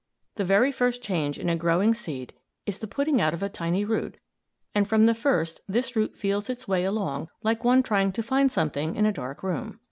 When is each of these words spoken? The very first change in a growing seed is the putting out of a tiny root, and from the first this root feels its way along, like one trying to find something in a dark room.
The 0.37 0.43
very 0.43 0.71
first 0.71 1.03
change 1.03 1.37
in 1.37 1.47
a 1.47 1.55
growing 1.55 1.93
seed 1.93 2.33
is 2.65 2.79
the 2.79 2.87
putting 2.87 3.21
out 3.21 3.35
of 3.35 3.43
a 3.43 3.49
tiny 3.49 3.85
root, 3.85 4.17
and 4.73 4.89
from 4.89 5.05
the 5.05 5.13
first 5.13 5.61
this 5.67 5.95
root 5.95 6.17
feels 6.17 6.49
its 6.49 6.67
way 6.67 6.85
along, 6.85 7.29
like 7.43 7.63
one 7.63 7.83
trying 7.83 8.11
to 8.13 8.23
find 8.23 8.51
something 8.51 8.95
in 8.95 9.05
a 9.05 9.11
dark 9.13 9.43
room. 9.43 9.77